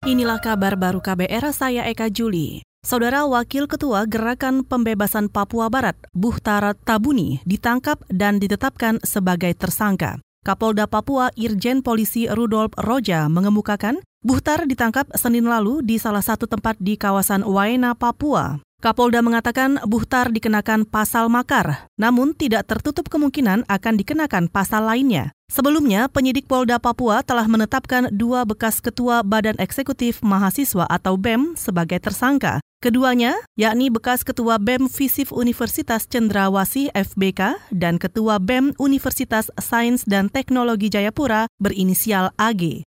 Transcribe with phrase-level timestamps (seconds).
[0.00, 2.64] Inilah kabar baru KBR, saya Eka Juli.
[2.80, 10.16] Saudara Wakil Ketua Gerakan Pembebasan Papua Barat, Buhtar Tabuni, ditangkap dan ditetapkan sebagai tersangka.
[10.40, 16.80] Kapolda Papua Irjen Polisi Rudolf Roja mengemukakan Buhtar ditangkap Senin lalu di salah satu tempat
[16.80, 18.56] di kawasan Waena, Papua.
[18.80, 25.36] Kapolda mengatakan Buhtar dikenakan pasal makar, namun tidak tertutup kemungkinan akan dikenakan pasal lainnya.
[25.52, 32.00] Sebelumnya, penyidik Polda Papua telah menetapkan dua bekas ketua Badan Eksekutif Mahasiswa atau BEM sebagai
[32.00, 32.64] tersangka.
[32.80, 40.32] Keduanya, yakni bekas ketua BEM Visif Universitas Cendrawasih FBK dan ketua BEM Universitas Sains dan
[40.32, 42.88] Teknologi Jayapura berinisial AG.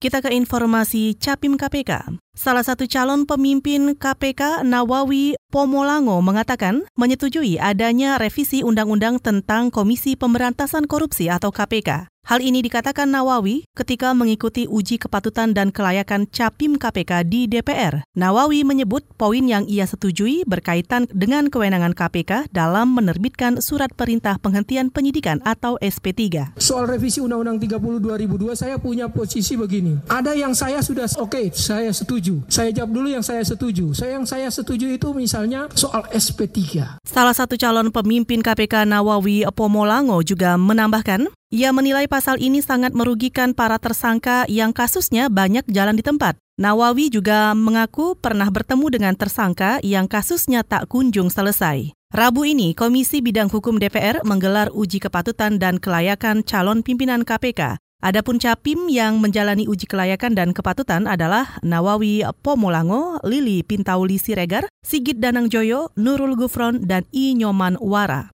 [0.00, 2.23] Kita ke informasi Capim KPK.
[2.34, 10.90] Salah satu calon pemimpin KPK Nawawi Pomolango mengatakan menyetujui adanya revisi undang-undang tentang Komisi Pemberantasan
[10.90, 12.10] Korupsi atau KPK.
[12.24, 18.00] Hal ini dikatakan Nawawi ketika mengikuti uji kepatutan dan kelayakan Capim KPK di DPR.
[18.16, 24.88] Nawawi menyebut poin yang ia setujui berkaitan dengan kewenangan KPK dalam menerbitkan surat perintah penghentian
[24.88, 26.56] penyidikan atau SP3.
[26.56, 30.00] Soal revisi Undang-Undang 30 2002 saya punya posisi begini.
[30.08, 32.23] Ada yang saya sudah oke, okay, saya setuju.
[32.48, 33.92] Saya jawab dulu yang saya setuju.
[33.92, 36.96] Saya yang saya setuju itu misalnya soal SP3.
[37.04, 43.52] Salah satu calon pemimpin KPK Nawawi Pomolango juga menambahkan, ia menilai pasal ini sangat merugikan
[43.52, 46.40] para tersangka yang kasusnya banyak jalan di tempat.
[46.54, 51.90] Nawawi juga mengaku pernah bertemu dengan tersangka yang kasusnya tak kunjung selesai.
[52.14, 57.82] Rabu ini, Komisi Bidang Hukum DPR menggelar uji kepatutan dan kelayakan calon pimpinan KPK.
[58.04, 65.16] Adapun Capim yang menjalani uji kelayakan dan kepatutan adalah Nawawi Pomolango, Lili Pintauli Siregar, Sigit
[65.24, 68.28] Danang Joyo, Nurul Gufron, dan I Nyoman Wara.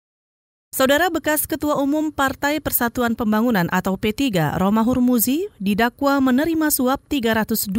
[0.71, 7.75] Saudara bekas Ketua Umum Partai Persatuan Pembangunan atau P3, Roma Hurmuzi, didakwa menerima suap 325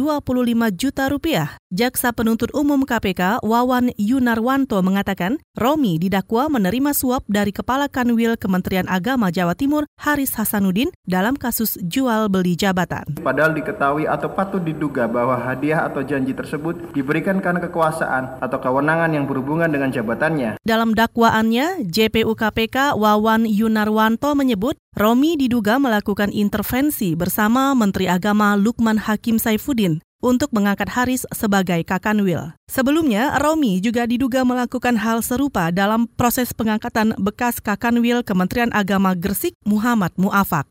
[0.76, 1.56] juta rupiah.
[1.68, 8.88] Jaksa Penuntut Umum KPK Wawan Yunarwanto mengatakan, Romi didakwa menerima suap dari Kepala Kanwil Kementerian
[8.88, 13.04] Agama Jawa Timur Haris Hasanuddin dalam kasus jual beli jabatan.
[13.20, 19.12] Padahal diketahui atau patut diduga bahwa hadiah atau janji tersebut diberikan karena kekuasaan atau kewenangan
[19.12, 20.56] yang berhubungan dengan jabatannya.
[20.64, 29.04] Dalam dakwaannya, JPU KPK Wawan Yunarwanto menyebut Romi diduga melakukan intervensi bersama Menteri Agama Lukman
[29.04, 32.54] Hakim Saifuddin untuk mengangkat Haris sebagai Kakanwil.
[32.66, 39.54] Sebelumnya, Romi juga diduga melakukan hal serupa dalam proses pengangkatan bekas Kakanwil Kementerian Agama Gresik
[39.62, 40.66] Muhammad Muafak.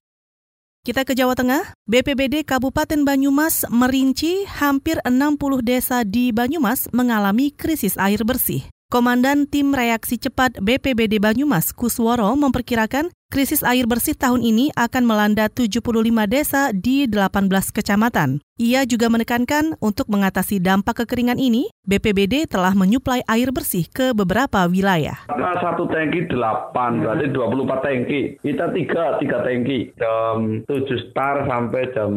[0.88, 8.00] Kita ke Jawa Tengah, BPBD Kabupaten Banyumas merinci hampir 60 desa di Banyumas mengalami krisis
[8.00, 8.64] air bersih.
[8.88, 15.52] Komandan Tim Reaksi Cepat BPBD Banyumas Kusworo memperkirakan krisis air bersih tahun ini akan melanda
[15.52, 15.84] 75
[16.32, 18.40] desa di 18 kecamatan.
[18.58, 24.66] Ia juga menekankan untuk mengatasi dampak kekeringan ini, BPBD telah menyuplai air bersih ke beberapa
[24.66, 25.14] wilayah.
[25.30, 26.74] Nah, satu tangki 8,
[27.06, 28.22] berarti 24 tangki.
[28.42, 29.94] Kita tiga, tiga tangki.
[30.02, 32.12] Jam 7 start sampai jam,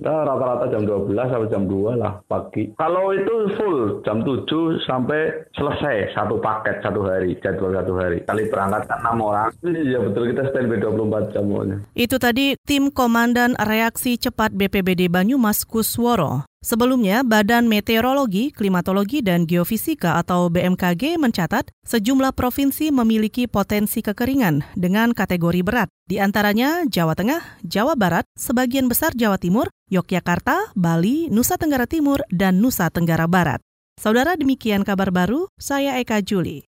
[0.00, 2.72] rata-rata jam 12 sampai jam 2 lah pagi.
[2.80, 8.24] Kalau itu full, jam 7 sampai selesai satu paket satu hari, jadwal satu hari.
[8.24, 11.48] Kali berangkat 6 orang, ya betul kita standby 24 jam.
[11.96, 16.44] Itu tadi tim Komandan Reaksi Cepat BPBD Banyumas Kusworo.
[16.60, 25.16] Sebelumnya, Badan Meteorologi, Klimatologi, dan Geofisika atau BMKG mencatat sejumlah provinsi memiliki potensi kekeringan dengan
[25.16, 31.54] kategori berat, di antaranya Jawa Tengah, Jawa Barat, sebagian besar Jawa Timur, Yogyakarta, Bali, Nusa
[31.54, 33.62] Tenggara Timur, dan Nusa Tenggara Barat.
[33.96, 36.66] Saudara demikian kabar baru, saya Eka Juli.